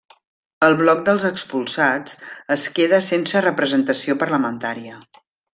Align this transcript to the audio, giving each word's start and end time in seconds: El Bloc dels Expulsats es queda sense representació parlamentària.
El 0.67 0.77
Bloc 0.79 1.03
dels 1.09 1.25
Expulsats 1.29 2.17
es 2.57 2.65
queda 2.79 3.03
sense 3.11 3.47
representació 3.49 4.21
parlamentària. 4.25 4.99